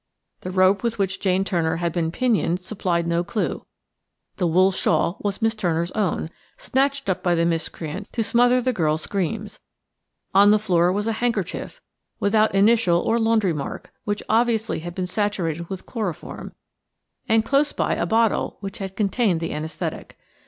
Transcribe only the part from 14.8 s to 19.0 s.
been saturated with chloroform; and close by a bottle which had